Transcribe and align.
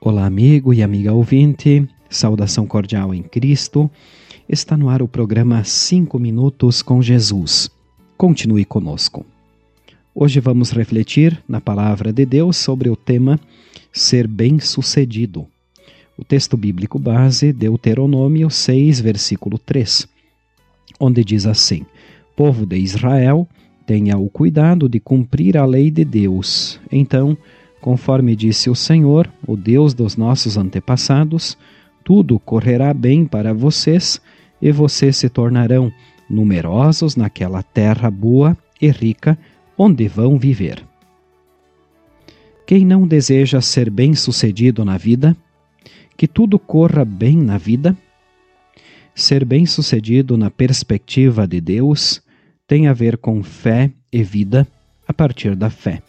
Olá, 0.00 0.26
amigo 0.26 0.72
e 0.72 0.80
amiga 0.80 1.12
ouvinte, 1.12 1.84
saudação 2.08 2.64
cordial 2.68 3.12
em 3.12 3.20
Cristo. 3.20 3.90
Está 4.48 4.76
no 4.76 4.88
ar 4.88 5.02
o 5.02 5.08
programa 5.08 5.64
5 5.64 6.20
Minutos 6.20 6.82
com 6.82 7.02
Jesus. 7.02 7.68
Continue 8.16 8.64
conosco. 8.64 9.26
Hoje 10.14 10.38
vamos 10.38 10.70
refletir 10.70 11.42
na 11.48 11.60
palavra 11.60 12.12
de 12.12 12.24
Deus 12.24 12.56
sobre 12.56 12.88
o 12.88 12.94
tema 12.94 13.40
ser 13.92 14.28
bem-sucedido. 14.28 15.48
O 16.16 16.22
texto 16.24 16.56
bíblico 16.56 16.96
base, 16.96 17.52
Deuteronômio 17.52 18.48
6, 18.48 19.00
versículo 19.00 19.58
3, 19.58 20.06
onde 21.00 21.24
diz 21.24 21.44
assim: 21.44 21.84
Povo 22.36 22.64
de 22.64 22.76
Israel, 22.76 23.48
tenha 23.84 24.16
o 24.16 24.30
cuidado 24.30 24.88
de 24.88 25.00
cumprir 25.00 25.58
a 25.58 25.64
lei 25.64 25.90
de 25.90 26.04
Deus. 26.04 26.80
Então, 26.92 27.36
Conforme 27.80 28.34
disse 28.34 28.68
o 28.68 28.74
Senhor, 28.74 29.30
o 29.46 29.56
Deus 29.56 29.94
dos 29.94 30.16
nossos 30.16 30.56
antepassados, 30.56 31.56
tudo 32.04 32.38
correrá 32.38 32.92
bem 32.92 33.24
para 33.24 33.52
vocês 33.54 34.20
e 34.60 34.72
vocês 34.72 35.16
se 35.16 35.28
tornarão 35.28 35.92
numerosos 36.28 37.16
naquela 37.16 37.62
terra 37.62 38.10
boa 38.10 38.56
e 38.80 38.90
rica 38.90 39.38
onde 39.76 40.08
vão 40.08 40.38
viver. 40.38 40.84
Quem 42.66 42.84
não 42.84 43.06
deseja 43.06 43.60
ser 43.60 43.88
bem-sucedido 43.88 44.84
na 44.84 44.98
vida, 44.98 45.36
que 46.16 46.26
tudo 46.26 46.58
corra 46.58 47.04
bem 47.04 47.36
na 47.36 47.56
vida, 47.56 47.96
ser 49.14 49.44
bem-sucedido 49.44 50.36
na 50.36 50.50
perspectiva 50.50 51.46
de 51.46 51.60
Deus 51.60 52.20
tem 52.66 52.86
a 52.88 52.92
ver 52.92 53.16
com 53.16 53.42
fé 53.42 53.90
e 54.12 54.22
vida 54.22 54.66
a 55.06 55.14
partir 55.14 55.56
da 55.56 55.70
fé 55.70 56.02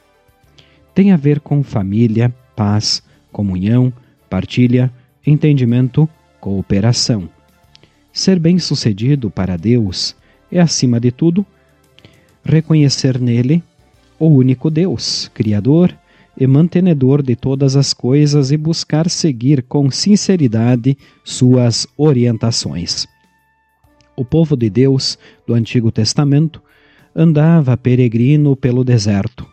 tem 1.00 1.14
a 1.14 1.16
ver 1.16 1.40
com 1.40 1.64
família, 1.64 2.30
paz, 2.58 3.02
comunhão, 3.32 3.94
partilha, 4.30 4.92
entendimento, 5.26 6.10
cooperação. 6.42 7.30
Ser 8.12 8.38
bem-sucedido 8.38 9.30
para 9.30 9.56
Deus 9.56 10.14
é, 10.52 10.60
acima 10.60 11.00
de 11.00 11.10
tudo, 11.10 11.46
reconhecer 12.44 13.18
nele 13.18 13.64
o 14.20 14.28
único 14.28 14.70
Deus, 14.70 15.32
Criador 15.34 15.98
e 16.38 16.46
mantenedor 16.46 17.24
de 17.24 17.34
todas 17.34 17.78
as 17.78 17.94
coisas 17.94 18.52
e 18.52 18.58
buscar 18.58 19.10
seguir 19.10 19.64
com 19.64 19.90
sinceridade 19.90 20.98
suas 21.24 21.88
orientações. 21.96 23.08
O 24.18 24.26
povo 24.26 24.58
de 24.58 24.70
Deus 24.70 25.18
do 25.48 25.54
Antigo 25.54 25.94
Testamento 25.94 26.62
andava 27.16 27.78
peregrino 27.78 28.54
pelo 28.54 28.84
deserto 28.84 29.48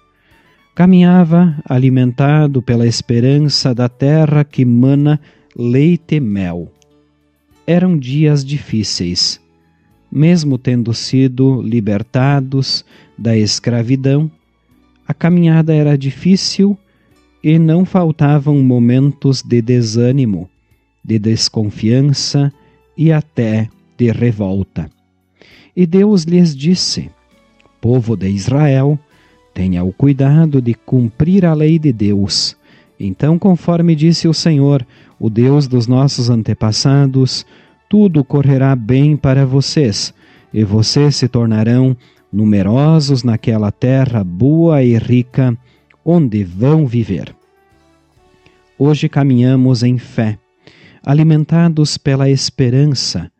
Caminhava 0.76 1.56
alimentado 1.66 2.60
pela 2.60 2.86
esperança 2.86 3.74
da 3.74 3.88
terra 3.88 4.44
que 4.44 4.62
mana 4.62 5.18
leite 5.56 6.16
e 6.16 6.20
mel. 6.20 6.70
Eram 7.66 7.96
dias 7.96 8.44
difíceis. 8.44 9.40
Mesmo 10.12 10.58
tendo 10.58 10.92
sido 10.92 11.62
libertados 11.62 12.84
da 13.16 13.34
escravidão, 13.34 14.30
a 15.08 15.14
caminhada 15.14 15.74
era 15.74 15.96
difícil 15.96 16.76
e 17.42 17.58
não 17.58 17.86
faltavam 17.86 18.62
momentos 18.62 19.42
de 19.42 19.62
desânimo, 19.62 20.46
de 21.02 21.18
desconfiança 21.18 22.52
e 22.94 23.10
até 23.10 23.66
de 23.96 24.12
revolta. 24.12 24.90
E 25.74 25.86
Deus 25.86 26.24
lhes 26.24 26.54
disse: 26.54 27.10
Povo 27.80 28.14
de 28.14 28.28
Israel, 28.28 29.00
Tenha 29.56 29.82
o 29.82 29.90
cuidado 29.90 30.60
de 30.60 30.74
cumprir 30.74 31.46
a 31.46 31.54
lei 31.54 31.78
de 31.78 31.90
Deus. 31.90 32.54
Então, 33.00 33.38
conforme 33.38 33.96
disse 33.96 34.28
o 34.28 34.34
Senhor, 34.34 34.86
o 35.18 35.30
Deus 35.30 35.66
dos 35.66 35.86
nossos 35.86 36.28
antepassados, 36.28 37.46
tudo 37.88 38.22
correrá 38.22 38.76
bem 38.76 39.16
para 39.16 39.46
vocês, 39.46 40.12
e 40.52 40.62
vocês 40.62 41.16
se 41.16 41.26
tornarão 41.26 41.96
numerosos 42.30 43.24
naquela 43.24 43.72
terra 43.72 44.22
boa 44.22 44.82
e 44.82 44.98
rica 44.98 45.56
onde 46.04 46.44
vão 46.44 46.86
viver. 46.86 47.34
Hoje 48.78 49.08
caminhamos 49.08 49.82
em 49.82 49.96
fé, 49.96 50.38
alimentados 51.02 51.96
pela 51.96 52.28
esperança, 52.28 53.32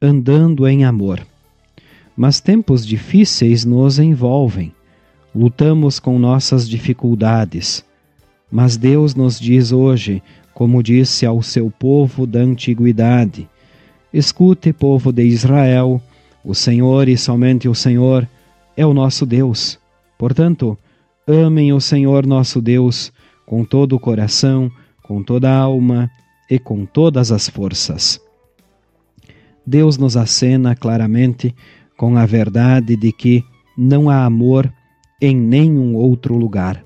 andando 0.00 0.66
em 0.66 0.86
amor. 0.86 1.20
Mas 2.16 2.40
tempos 2.40 2.86
difíceis 2.86 3.66
nos 3.66 3.98
envolvem 3.98 4.72
lutamos 5.38 6.00
com 6.00 6.18
nossas 6.18 6.68
dificuldades. 6.68 7.84
Mas 8.50 8.76
Deus 8.76 9.14
nos 9.14 9.38
diz 9.38 9.70
hoje, 9.70 10.20
como 10.52 10.82
disse 10.82 11.24
ao 11.24 11.40
seu 11.42 11.70
povo 11.70 12.26
da 12.26 12.40
antiguidade: 12.40 13.48
Escute, 14.12 14.72
povo 14.72 15.12
de 15.12 15.22
Israel, 15.22 16.02
o 16.44 16.56
Senhor 16.56 17.08
e 17.08 17.16
somente 17.16 17.68
o 17.68 17.74
Senhor 17.74 18.28
é 18.76 18.84
o 18.84 18.92
nosso 18.92 19.24
Deus. 19.24 19.78
Portanto, 20.18 20.76
amem 21.24 21.72
o 21.72 21.80
Senhor 21.80 22.26
nosso 22.26 22.60
Deus 22.60 23.12
com 23.46 23.64
todo 23.64 23.94
o 23.94 24.00
coração, 24.00 24.68
com 25.04 25.22
toda 25.22 25.48
a 25.48 25.56
alma 25.56 26.10
e 26.50 26.58
com 26.58 26.84
todas 26.84 27.30
as 27.30 27.48
forças. 27.48 28.20
Deus 29.64 29.96
nos 29.98 30.16
acena 30.16 30.74
claramente 30.74 31.54
com 31.96 32.16
a 32.16 32.26
verdade 32.26 32.96
de 32.96 33.12
que 33.12 33.44
não 33.76 34.10
há 34.10 34.24
amor 34.24 34.72
em 35.20 35.36
nenhum 35.36 35.94
outro 35.94 36.36
lugar. 36.36 36.84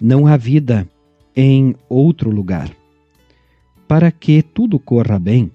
Não 0.00 0.26
há 0.26 0.36
vida 0.36 0.88
em 1.34 1.74
outro 1.88 2.30
lugar. 2.30 2.70
Para 3.88 4.10
que 4.10 4.42
tudo 4.42 4.78
corra 4.78 5.18
bem, 5.18 5.50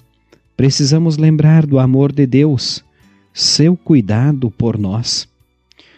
precisamos 0.55 1.17
lembrar 1.17 1.65
do 1.65 1.79
amor 1.79 2.11
de 2.11 2.25
Deus, 2.25 2.83
seu 3.33 3.77
cuidado 3.77 4.51
por 4.51 4.77
nós. 4.77 5.27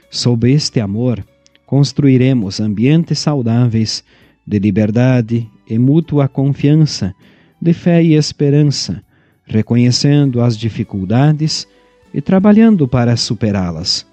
Sob 0.09 0.51
este 0.51 0.79
amor, 0.79 1.25
construiremos 1.65 2.59
ambientes 2.59 3.19
saudáveis 3.19 4.03
de 4.45 4.59
liberdade 4.59 5.49
e 5.67 5.79
mútua 5.79 6.27
confiança, 6.27 7.15
de 7.61 7.73
fé 7.73 8.03
e 8.03 8.15
esperança, 8.15 9.03
reconhecendo 9.45 10.41
as 10.41 10.57
dificuldades 10.57 11.67
e 12.13 12.21
trabalhando 12.21 12.87
para 12.87 13.15
superá-las, 13.15 14.05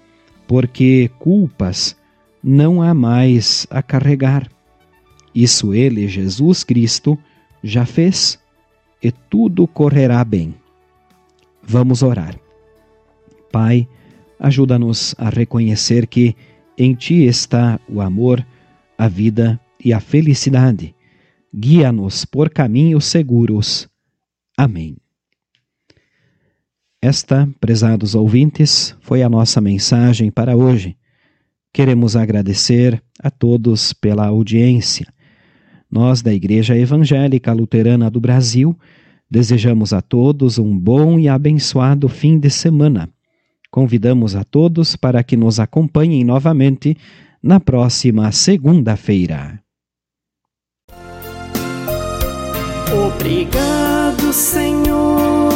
porque 0.47 1.11
culpas 1.19 1.98
não 2.43 2.81
há 2.81 2.93
mais 2.93 3.67
a 3.69 3.81
carregar. 3.81 4.49
Isso 5.33 5.73
ele, 5.73 6.07
Jesus 6.07 6.63
Cristo, 6.63 7.17
já 7.63 7.85
fez 7.85 8.39
e 9.01 9.11
tudo 9.11 9.67
correrá 9.67 10.23
bem. 10.23 10.55
Vamos 11.61 12.01
orar. 12.01 12.35
Pai, 13.51 13.87
ajuda-nos 14.39 15.15
a 15.17 15.29
reconhecer 15.29 16.07
que 16.07 16.35
em 16.77 16.93
Ti 16.95 17.25
está 17.25 17.79
o 17.89 18.01
amor, 18.01 18.45
a 18.97 19.07
vida 19.07 19.59
e 19.83 19.93
a 19.93 19.99
felicidade. 19.99 20.95
Guia-nos 21.53 22.25
por 22.25 22.49
caminhos 22.49 23.05
seguros. 23.05 23.89
Amém. 24.57 24.97
Esta, 27.01 27.49
prezados 27.61 28.13
ouvintes, 28.13 28.95
foi 28.99 29.23
a 29.23 29.29
nossa 29.29 29.61
mensagem 29.61 30.29
para 30.29 30.55
hoje. 30.55 30.97
Queremos 31.73 32.15
agradecer 32.15 33.01
a 33.21 33.29
todos 33.29 33.93
pela 33.93 34.25
audiência. 34.25 35.07
Nós, 35.89 36.21
da 36.21 36.33
Igreja 36.33 36.77
Evangélica 36.77 37.53
Luterana 37.53 38.09
do 38.09 38.19
Brasil, 38.19 38.77
desejamos 39.29 39.93
a 39.93 40.01
todos 40.01 40.57
um 40.57 40.77
bom 40.77 41.19
e 41.19 41.27
abençoado 41.27 42.07
fim 42.07 42.39
de 42.39 42.49
semana. 42.49 43.09
Convidamos 43.71 44.35
a 44.35 44.43
todos 44.43 44.95
para 44.95 45.23
que 45.23 45.37
nos 45.37 45.59
acompanhem 45.59 46.23
novamente 46.23 46.97
na 47.41 47.59
próxima 47.59 48.31
segunda-feira. 48.31 49.59
Obrigado, 52.91 54.33
Senhor 54.33 55.48